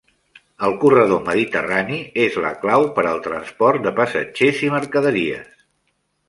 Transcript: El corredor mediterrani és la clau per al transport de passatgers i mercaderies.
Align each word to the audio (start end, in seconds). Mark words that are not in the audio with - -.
El 0.67 0.71
corredor 0.83 1.19
mediterrani 1.27 1.99
és 2.23 2.37
la 2.45 2.53
clau 2.63 2.87
per 2.97 3.05
al 3.11 3.21
transport 3.27 3.85
de 3.89 3.93
passatgers 4.01 4.65
i 4.71 4.73
mercaderies. 4.79 5.55